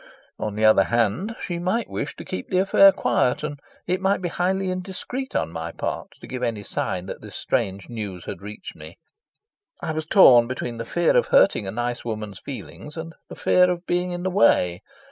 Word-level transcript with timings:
On 0.39 0.55
the 0.55 0.65
other 0.65 0.85
hand, 0.85 1.35
she 1.39 1.59
might 1.59 1.87
wish 1.87 2.15
to 2.15 2.25
keep 2.25 2.49
the 2.49 2.57
affair 2.57 2.91
quiet, 2.91 3.43
and 3.43 3.59
it 3.85 4.01
might 4.01 4.19
be 4.19 4.29
highly 4.29 4.71
indiscreet 4.71 5.35
on 5.35 5.51
my 5.51 5.71
part 5.71 6.13
to 6.21 6.25
give 6.25 6.41
any 6.41 6.63
sign 6.63 7.05
that 7.05 7.21
this 7.21 7.35
strange 7.35 7.87
news 7.87 8.25
had 8.25 8.41
reached 8.41 8.75
me. 8.75 8.97
I 9.79 9.91
was 9.91 10.07
torn 10.07 10.47
between 10.47 10.77
the 10.77 10.87
fear 10.87 11.15
of 11.15 11.27
hurting 11.27 11.67
a 11.67 11.71
nice 11.71 12.03
woman's 12.03 12.39
feelings 12.39 12.97
and 12.97 13.13
the 13.29 13.35
fear 13.35 13.69
of 13.69 13.85
being 13.85 14.09
in 14.09 14.23
the 14.23 14.31
way. 14.31 14.81